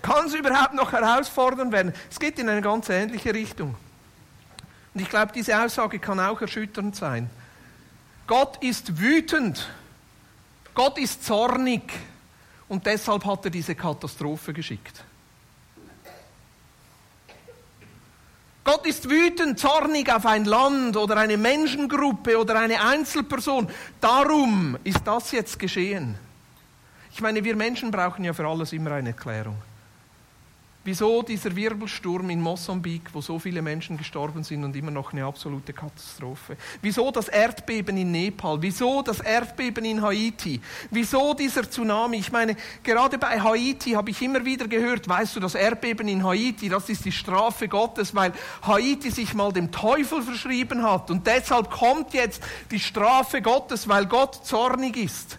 [0.00, 1.92] Kann es überhaupt noch herausfordernd werden?
[2.10, 3.74] Es geht in eine ganz ähnliche Richtung.
[4.94, 7.28] Und ich glaube, diese Aussage kann auch erschütternd sein.
[8.26, 9.68] Gott ist wütend.
[10.72, 11.82] Gott ist zornig.
[12.70, 15.02] Und deshalb hat er diese Katastrophe geschickt.
[18.62, 23.68] Gott ist wütend, zornig auf ein Land oder eine Menschengruppe oder eine Einzelperson.
[24.00, 26.14] Darum ist das jetzt geschehen.
[27.12, 29.56] Ich meine, wir Menschen brauchen ja für alles immer eine Erklärung.
[30.82, 35.26] Wieso dieser Wirbelsturm in Mosambik, wo so viele Menschen gestorben sind und immer noch eine
[35.26, 36.56] absolute Katastrophe?
[36.80, 38.56] Wieso das Erdbeben in Nepal?
[38.62, 40.58] Wieso das Erdbeben in Haiti?
[40.90, 42.16] Wieso dieser Tsunami?
[42.16, 46.24] Ich meine, gerade bei Haiti habe ich immer wieder gehört, weißt du, das Erdbeben in
[46.24, 51.26] Haiti, das ist die Strafe Gottes, weil Haiti sich mal dem Teufel verschrieben hat und
[51.26, 55.38] deshalb kommt jetzt die Strafe Gottes, weil Gott zornig ist.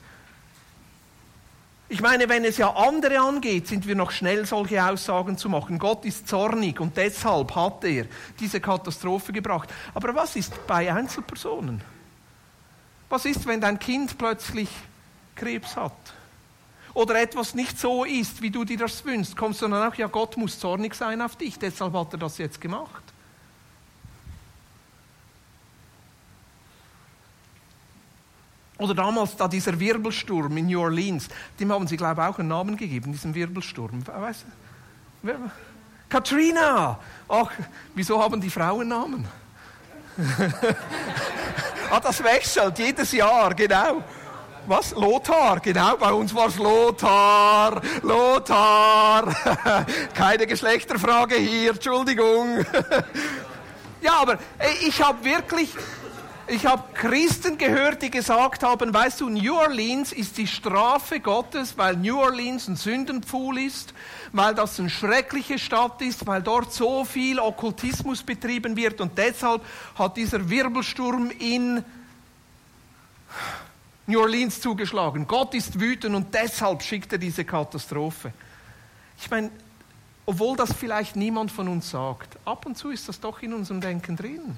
[1.92, 5.78] Ich meine, wenn es ja andere angeht, sind wir noch schnell solche Aussagen zu machen.
[5.78, 8.06] Gott ist zornig und deshalb hat er
[8.40, 9.70] diese Katastrophe gebracht.
[9.94, 11.82] Aber was ist bei Einzelpersonen?
[13.10, 14.70] Was ist, wenn dein Kind plötzlich
[15.36, 15.92] Krebs hat?
[16.94, 19.36] Oder etwas nicht so ist, wie du dir das wünschst?
[19.36, 22.38] Kommst du dann auch, ja, Gott muss zornig sein auf dich, deshalb hat er das
[22.38, 23.04] jetzt gemacht.
[28.82, 31.28] Oder damals da dieser Wirbelsturm in New Orleans,
[31.60, 34.02] dem haben sie, glaube ich, auch einen Namen gegeben, diesem Wirbelsturm.
[34.08, 34.44] Weißt
[35.22, 35.32] du?
[36.10, 36.98] Katrina!
[37.30, 37.52] Ach,
[37.94, 39.28] wieso haben die Frauen Namen?
[41.92, 44.04] ah, das wechselt jedes Jahr, genau.
[44.66, 44.92] Was?
[44.96, 49.86] Lothar, genau, bei uns war es Lothar, Lothar.
[50.16, 52.66] Keine Geschlechterfrage hier, Entschuldigung.
[54.02, 54.40] ja, aber
[54.88, 55.70] ich habe wirklich
[56.54, 61.78] Ich habe Christen gehört, die gesagt haben, weißt du, New Orleans ist die Strafe Gottes,
[61.78, 63.94] weil New Orleans ein Sündenpfuhl ist,
[64.34, 69.62] weil das eine schreckliche Stadt ist, weil dort so viel Okkultismus betrieben wird und deshalb
[69.96, 71.86] hat dieser Wirbelsturm in
[74.06, 75.26] New Orleans zugeschlagen.
[75.30, 78.34] Gott ist wütend und deshalb schickt er diese Katastrophe.
[79.22, 79.52] Ich meine,
[80.26, 83.80] obwohl das vielleicht niemand von uns sagt, ab und zu ist das doch in unserem
[83.80, 84.58] Denken drin.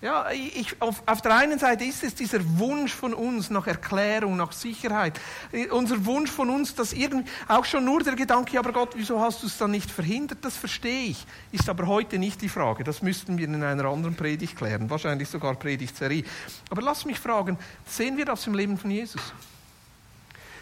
[0.00, 4.36] Ja, ich, auf, auf, der einen Seite ist es dieser Wunsch von uns nach Erklärung,
[4.36, 5.18] nach Sicherheit.
[5.50, 9.20] Äh, unser Wunsch von uns, dass irgendwie, auch schon nur der Gedanke, aber Gott, wieso
[9.20, 10.38] hast du es dann nicht verhindert?
[10.42, 11.26] Das verstehe ich.
[11.50, 12.84] Ist aber heute nicht die Frage.
[12.84, 14.88] Das müssten wir in einer anderen Predigt klären.
[14.88, 16.22] Wahrscheinlich sogar Predigtserie.
[16.70, 19.32] Aber lass mich fragen, sehen wir das im Leben von Jesus?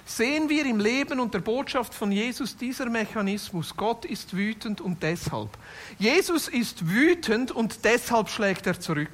[0.07, 3.77] Sehen wir im Leben und der Botschaft von Jesus dieser Mechanismus?
[3.77, 5.51] Gott ist wütend und deshalb.
[5.99, 9.11] Jesus ist wütend und deshalb schlägt er zurück.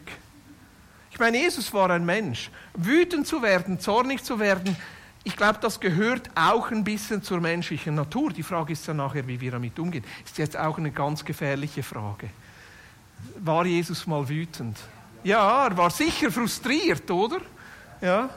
[1.11, 2.51] Ich meine, Jesus war ein Mensch.
[2.75, 4.77] Wütend zu werden, zornig zu werden,
[5.25, 8.33] ich glaube, das gehört auch ein bisschen zur menschlichen Natur.
[8.33, 10.05] Die Frage ist dann nachher, wie wir damit umgehen.
[10.25, 12.29] Ist jetzt auch eine ganz gefährliche Frage.
[13.39, 14.79] War Jesus mal wütend?
[15.23, 17.39] Ja, er war sicher frustriert, oder?
[18.01, 18.31] Ja.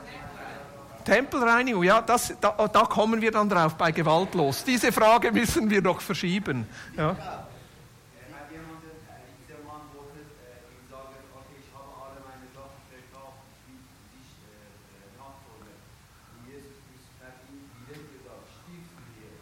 [1.06, 4.63] Tempelreinigung, ja, das, da, da, kommen wir dann drauf bei gewaltlos.
[4.63, 6.68] Diese Frage müssen wir noch verschieben.
[6.98, 7.15] Ja.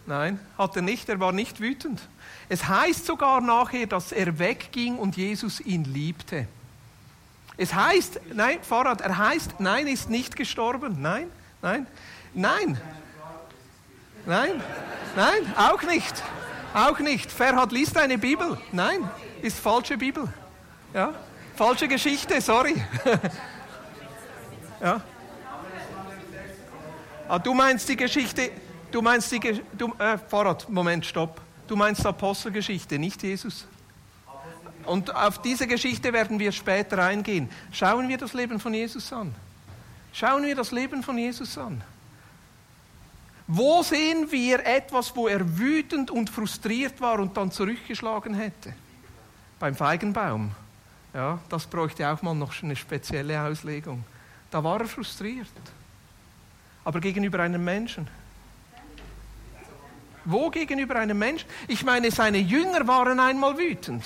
[0.05, 2.01] Nein, hat er nicht, er war nicht wütend.
[2.49, 6.47] Es heißt sogar nachher, dass er wegging und Jesus ihn liebte.
[7.55, 11.01] Es heißt, nein, Fahrrad, er heißt, nein, ist nicht gestorben.
[11.01, 11.31] Nein,
[11.63, 11.87] Nein?
[12.33, 12.77] Nein.
[14.25, 14.61] Nein?
[15.15, 15.53] Nein?
[15.57, 16.21] Auch nicht.
[16.73, 17.31] Auch nicht.
[17.31, 18.57] Ferhat liest eine Bibel.
[18.73, 19.09] Nein,
[19.41, 20.27] ist falsche Bibel.
[20.93, 21.13] Ja?
[21.55, 22.75] Falsche Geschichte, sorry.
[24.81, 25.01] ja?
[27.29, 28.51] Ah, du meinst die Geschichte,
[28.91, 31.39] du meinst die, du, äh, Fahrrad, Moment, stopp.
[31.65, 33.65] Du meinst Apostelgeschichte, nicht Jesus.
[34.85, 37.49] Und auf diese Geschichte werden wir später eingehen.
[37.71, 39.33] Schauen wir das Leben von Jesus an.
[40.13, 41.81] Schauen wir das Leben von Jesus an.
[43.47, 48.73] Wo sehen wir etwas, wo er wütend und frustriert war und dann zurückgeschlagen hätte?
[49.59, 50.51] Beim Feigenbaum.
[51.13, 54.03] Ja, das bräuchte auch mal noch eine spezielle Auslegung.
[54.49, 55.47] Da war er frustriert.
[56.85, 58.07] Aber gegenüber einem Menschen.
[60.25, 61.47] Wo gegenüber einem Menschen?
[61.67, 64.03] Ich meine, seine Jünger waren einmal wütend.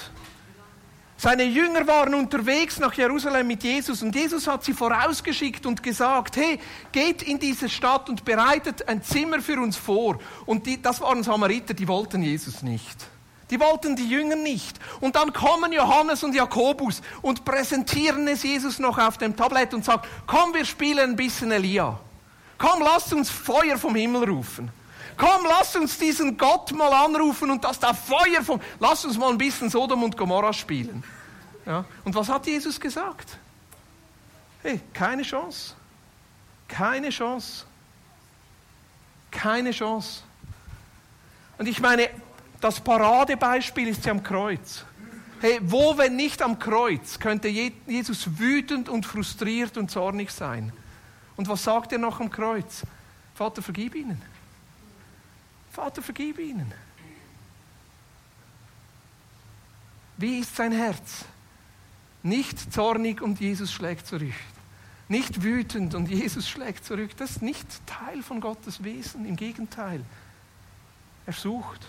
[1.20, 6.38] Seine Jünger waren unterwegs nach Jerusalem mit Jesus und Jesus hat sie vorausgeschickt und gesagt,
[6.38, 6.60] hey,
[6.92, 10.20] geht in diese Stadt und bereitet ein Zimmer für uns vor.
[10.46, 13.08] Und die, das waren Samariter, die wollten Jesus nicht.
[13.50, 14.78] Die wollten die Jünger nicht.
[15.00, 19.84] Und dann kommen Johannes und Jakobus und präsentieren es Jesus noch auf dem Tablett und
[19.84, 22.00] sagen, komm, wir spielen ein bisschen Elia.
[22.60, 24.70] Komm, lasst uns Feuer vom Himmel rufen.
[25.18, 28.62] Komm, lass uns diesen Gott mal anrufen und das da Feuer vom.
[28.80, 31.04] Lass uns mal ein bisschen Sodom und Gomorra spielen.
[31.66, 31.86] Ja?
[32.06, 33.38] Und was hat Jesus gesagt?
[34.62, 35.74] Hey, keine Chance.
[36.68, 37.66] Keine Chance.
[39.32, 40.22] Keine Chance.
[41.58, 42.10] Und ich meine,
[42.62, 44.86] das Paradebeispiel ist ja am Kreuz.
[45.40, 50.74] Hey, wo, wenn nicht am Kreuz, könnte Jesus wütend und frustriert und zornig sein?
[51.36, 52.82] Und was sagt er noch am Kreuz?
[53.36, 54.22] Vater, vergib ihnen.
[55.78, 56.74] Vater, vergib ihnen.
[60.18, 61.24] Wie ist sein Herz?
[62.24, 64.34] Nicht zornig und Jesus schlägt zurück.
[65.08, 67.12] Nicht wütend und Jesus schlägt zurück.
[67.18, 69.24] Das ist nicht Teil von Gottes Wesen.
[69.28, 70.04] Im Gegenteil.
[71.28, 71.86] Er sucht.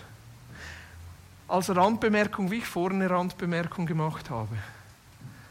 [1.47, 4.55] Als Randbemerkung, wie ich vorhin eine Randbemerkung gemacht habe.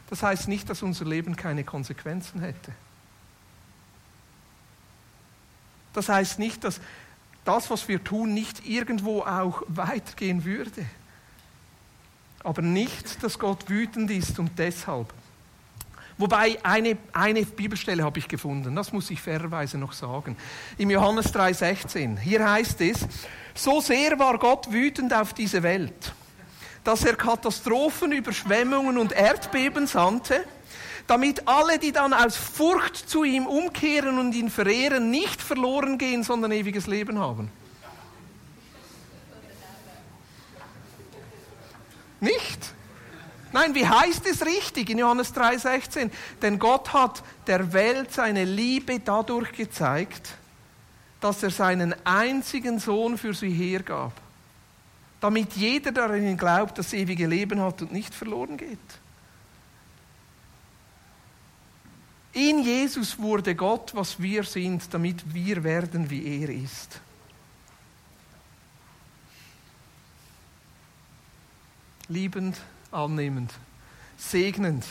[0.09, 2.71] Das heißt nicht, dass unser Leben keine Konsequenzen hätte.
[5.91, 6.79] Das heißt nicht, dass
[7.45, 10.85] das, was wir tun, nicht irgendwo auch weitergehen würde.
[12.43, 15.13] Aber nicht, dass Gott wütend ist und deshalb.
[16.17, 20.35] Wobei eine, eine Bibelstelle habe ich gefunden, das muss ich fairerweise noch sagen.
[20.77, 22.19] Im Johannes 3,16.
[22.19, 23.07] Hier heißt es:
[23.55, 26.13] So sehr war Gott wütend auf diese Welt,
[26.83, 30.43] dass er Katastrophen, Überschwemmungen und Erdbeben sandte
[31.09, 36.23] damit alle, die dann aus Furcht zu ihm umkehren und ihn verehren, nicht verloren gehen,
[36.23, 37.49] sondern ewiges Leben haben.
[42.19, 42.73] Nicht?
[43.51, 46.11] Nein, wie heißt es richtig in Johannes 3:16?
[46.43, 50.29] Denn Gott hat der Welt seine Liebe dadurch gezeigt,
[51.21, 54.13] dass er seinen einzigen Sohn für sie hergab,
[55.21, 58.98] damit jeder darin glaubt, das ewige Leben hat und nicht verloren geht.
[62.39, 67.01] In Jesus wurde Gott, was wir sind, damit wir werden, wie er ist.
[72.07, 72.55] Liebend,
[72.93, 73.51] annehmend,
[74.17, 74.85] segnend.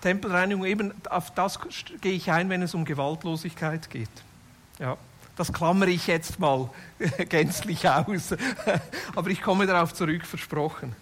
[0.00, 1.58] Tempelreinigung, eben auf das
[2.00, 4.08] gehe ich ein, wenn es um Gewaltlosigkeit geht.
[4.78, 4.96] Ja,
[5.36, 6.70] das klammere ich jetzt mal
[7.28, 8.34] gänzlich aus.
[9.14, 10.96] Aber ich komme darauf zurück, versprochen.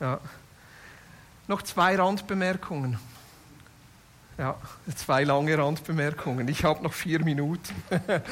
[0.00, 0.18] Ja.
[1.48, 2.98] Noch zwei Randbemerkungen.
[4.38, 4.56] Ja,
[4.96, 6.48] zwei lange Randbemerkungen.
[6.48, 7.74] Ich habe noch vier Minuten.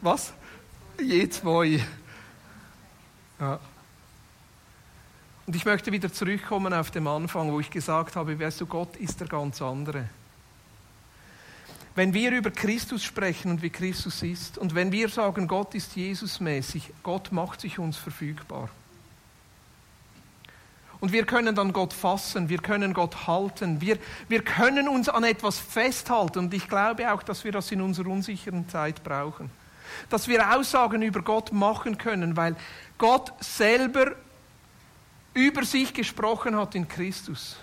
[0.00, 0.32] Was?
[1.00, 1.80] Je zwei.
[3.40, 3.58] Ja.
[5.46, 8.96] Und ich möchte wieder zurückkommen auf den Anfang, wo ich gesagt habe, weißt du, Gott
[8.96, 10.08] ist der ganz andere.
[11.94, 15.96] Wenn wir über Christus sprechen und wie Christus ist, und wenn wir sagen, Gott ist
[15.96, 18.68] Jesusmäßig, Gott macht sich uns verfügbar.
[21.00, 25.24] Und wir können dann Gott fassen, wir können Gott halten, wir, wir können uns an
[25.24, 26.38] etwas festhalten.
[26.38, 29.50] Und ich glaube auch, dass wir das in unserer unsicheren Zeit brauchen.
[30.08, 32.56] Dass wir Aussagen über Gott machen können, weil
[32.98, 34.12] Gott selber
[35.34, 37.56] über sich gesprochen hat in Christus.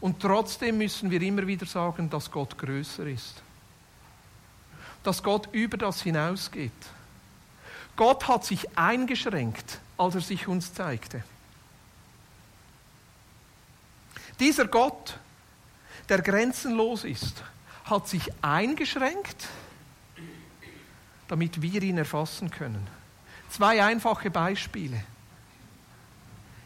[0.00, 3.42] Und trotzdem müssen wir immer wieder sagen, dass Gott größer ist.
[5.02, 6.72] Dass Gott über das hinausgeht.
[7.96, 11.22] Gott hat sich eingeschränkt, als er sich uns zeigte.
[14.40, 15.18] Dieser Gott,
[16.08, 17.42] der grenzenlos ist,
[17.84, 19.48] hat sich eingeschränkt,
[21.28, 22.86] damit wir ihn erfassen können.
[23.50, 25.04] Zwei einfache Beispiele.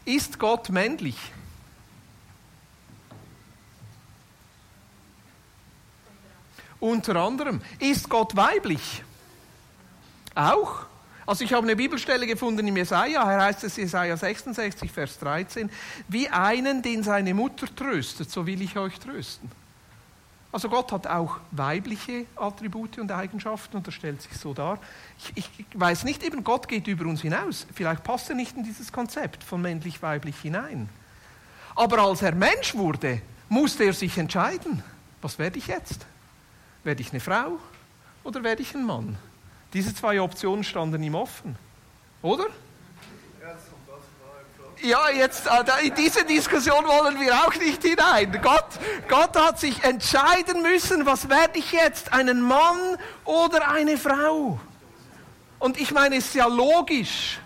[0.05, 1.17] Ist Gott männlich?
[6.79, 7.61] Unter anderem.
[7.77, 9.03] Ist Gott weiblich?
[10.33, 10.85] Auch.
[11.29, 15.69] Also ich habe eine Bibelstelle gefunden im Jesaja, hier heißt es Jesaja 66, Vers 13,
[16.07, 19.51] wie einen, den seine Mutter tröstet, so will ich euch trösten.
[20.51, 24.79] Also Gott hat auch weibliche Attribute und Eigenschaften und das stellt sich so dar.
[25.35, 27.67] Ich, ich, weiß nicht, eben Gott geht über uns hinaus.
[27.75, 30.89] Vielleicht passt er nicht in dieses Konzept von männlich-weiblich hinein.
[31.75, 34.81] Aber als er Mensch wurde, musste er sich entscheiden,
[35.21, 36.07] was werde ich jetzt?
[36.83, 37.59] Werde ich eine Frau
[38.23, 39.15] oder werde ich ein Mann?
[39.73, 41.55] Diese zwei Optionen standen ihm offen.
[42.21, 42.45] Oder?
[44.81, 48.39] Ja, jetzt äh, in diese Diskussion wollen wir auch nicht hinein.
[48.41, 54.57] Gott, Gott hat sich entscheiden müssen, was werde ich jetzt, einen Mann oder eine Frau?
[55.59, 57.39] Und ich meine, es ist ja logisch.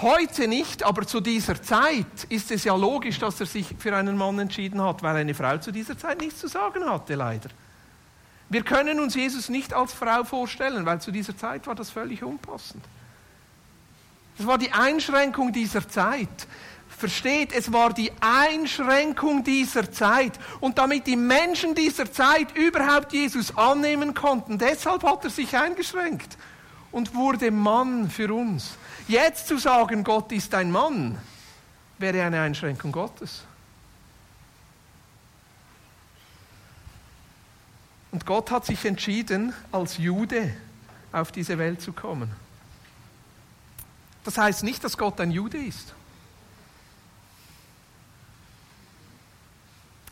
[0.00, 4.16] Heute nicht, aber zu dieser Zeit ist es ja logisch, dass er sich für einen
[4.16, 7.50] Mann entschieden hat, weil eine Frau zu dieser Zeit nichts zu sagen hatte, leider.
[8.50, 12.24] Wir können uns Jesus nicht als Frau vorstellen, weil zu dieser Zeit war das völlig
[12.24, 12.84] unpassend.
[14.36, 16.28] Das war die Einschränkung dieser Zeit.
[16.88, 20.32] Versteht, es war die Einschränkung dieser Zeit.
[20.58, 26.36] Und damit die Menschen dieser Zeit überhaupt Jesus annehmen konnten, deshalb hat er sich eingeschränkt
[26.90, 28.72] und wurde Mann für uns.
[29.06, 31.16] Jetzt zu sagen, Gott ist ein Mann,
[31.98, 33.44] wäre eine Einschränkung Gottes.
[38.12, 40.54] Und Gott hat sich entschieden, als Jude
[41.12, 42.30] auf diese Welt zu kommen.
[44.24, 45.94] Das heißt nicht, dass Gott ein Jude ist.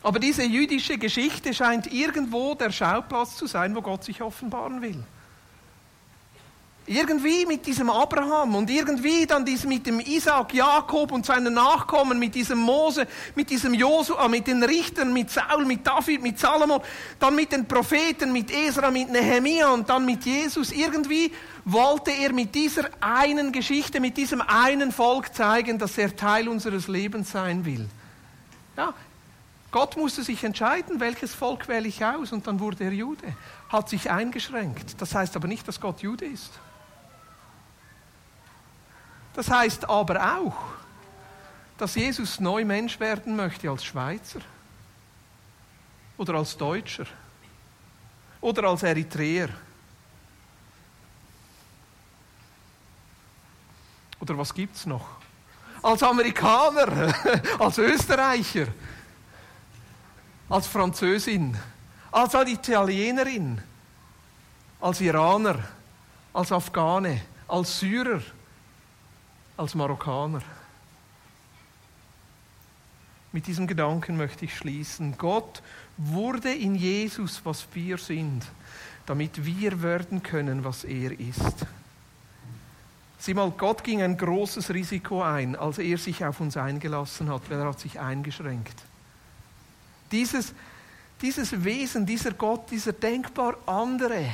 [0.01, 5.03] Aber diese jüdische Geschichte scheint irgendwo der Schauplatz zu sein, wo Gott sich offenbaren will.
[6.91, 12.33] Irgendwie mit diesem Abraham und irgendwie dann mit dem Isaac, Jakob und seinen Nachkommen, mit
[12.33, 16.81] diesem Mose, mit diesem Josua, mit den Richtern, mit Saul, mit David, mit Salomon,
[17.19, 20.71] dann mit den Propheten, mit Esra, mit Nehemia und dann mit Jesus.
[20.71, 21.31] Irgendwie
[21.63, 26.87] wollte er mit dieser einen Geschichte, mit diesem einen Volk zeigen, dass er Teil unseres
[26.87, 27.87] Lebens sein will.
[28.75, 28.95] Ja,
[29.69, 33.35] Gott musste sich entscheiden, welches Volk wähle ich aus und dann wurde er Jude.
[33.69, 34.99] Hat sich eingeschränkt.
[34.99, 36.49] Das heißt aber nicht, dass Gott Jude ist.
[39.33, 40.55] Das heißt aber auch,
[41.77, 44.41] dass Jesus neu Mensch werden möchte als Schweizer
[46.17, 47.05] oder als Deutscher
[48.41, 49.49] oder als Eritreer
[54.19, 55.07] oder was gibt es noch?
[55.81, 57.13] Als Amerikaner,
[57.59, 58.67] als Österreicher,
[60.49, 61.57] als Französin,
[62.11, 63.61] als Italienerin,
[64.81, 65.59] als Iraner,
[66.33, 68.21] als Afghane, als Syrer
[69.59, 70.41] als Marokkaner.
[73.33, 75.17] Mit diesem Gedanken möchte ich schließen.
[75.17, 75.61] Gott
[75.97, 78.43] wurde in Jesus, was wir sind,
[79.05, 81.65] damit wir werden können, was er ist.
[83.19, 87.49] Sieh mal, Gott ging ein großes Risiko ein, als er sich auf uns eingelassen hat,
[87.49, 88.81] weil er hat sich eingeschränkt.
[90.11, 90.53] Dieses,
[91.21, 94.25] dieses Wesen, dieser Gott, dieser denkbar andere,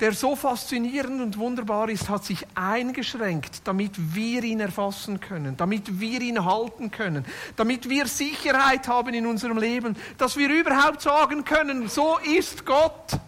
[0.00, 6.00] der so faszinierend und wunderbar ist, hat sich eingeschränkt, damit wir ihn erfassen können, damit
[6.00, 7.24] wir ihn halten können,
[7.56, 13.18] damit wir Sicherheit haben in unserem Leben, dass wir überhaupt sagen können, so ist Gott,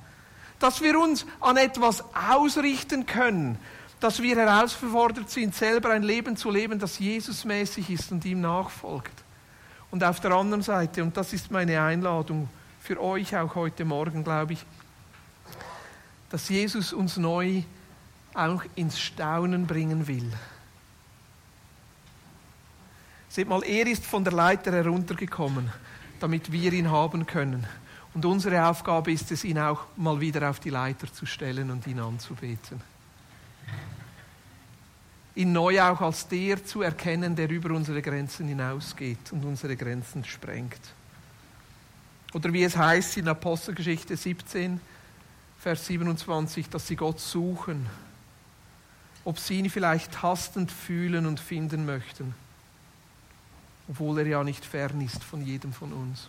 [0.59, 3.57] dass wir uns an etwas ausrichten können,
[4.01, 9.12] dass wir herausgefordert sind, selber ein Leben zu leben, das Jesusmäßig ist und ihm nachfolgt.
[9.91, 12.51] Und auf der anderen Seite, und das ist meine Einladung
[12.81, 14.66] für euch auch heute Morgen, glaube ich,
[16.31, 17.62] dass Jesus uns neu
[18.35, 20.31] auch ins Staunen bringen will.
[23.29, 25.70] Seht mal, er ist von der Leiter heruntergekommen,
[26.20, 27.66] damit wir ihn haben können.
[28.14, 31.87] Und unsere Aufgabe ist es, ihn auch mal wieder auf die Leiter zu stellen und
[31.87, 32.81] ihn anzubeten.
[35.35, 40.24] Ihn neu auch als der zu erkennen, der über unsere Grenzen hinausgeht und unsere Grenzen
[40.24, 40.81] sprengt.
[42.35, 44.81] Oder wie es heißt in Apostelgeschichte 17,
[45.59, 47.87] Vers 27, dass sie Gott suchen,
[49.25, 52.35] ob sie ihn vielleicht hastend fühlen und finden möchten,
[53.89, 56.29] obwohl er ja nicht fern ist von jedem von uns.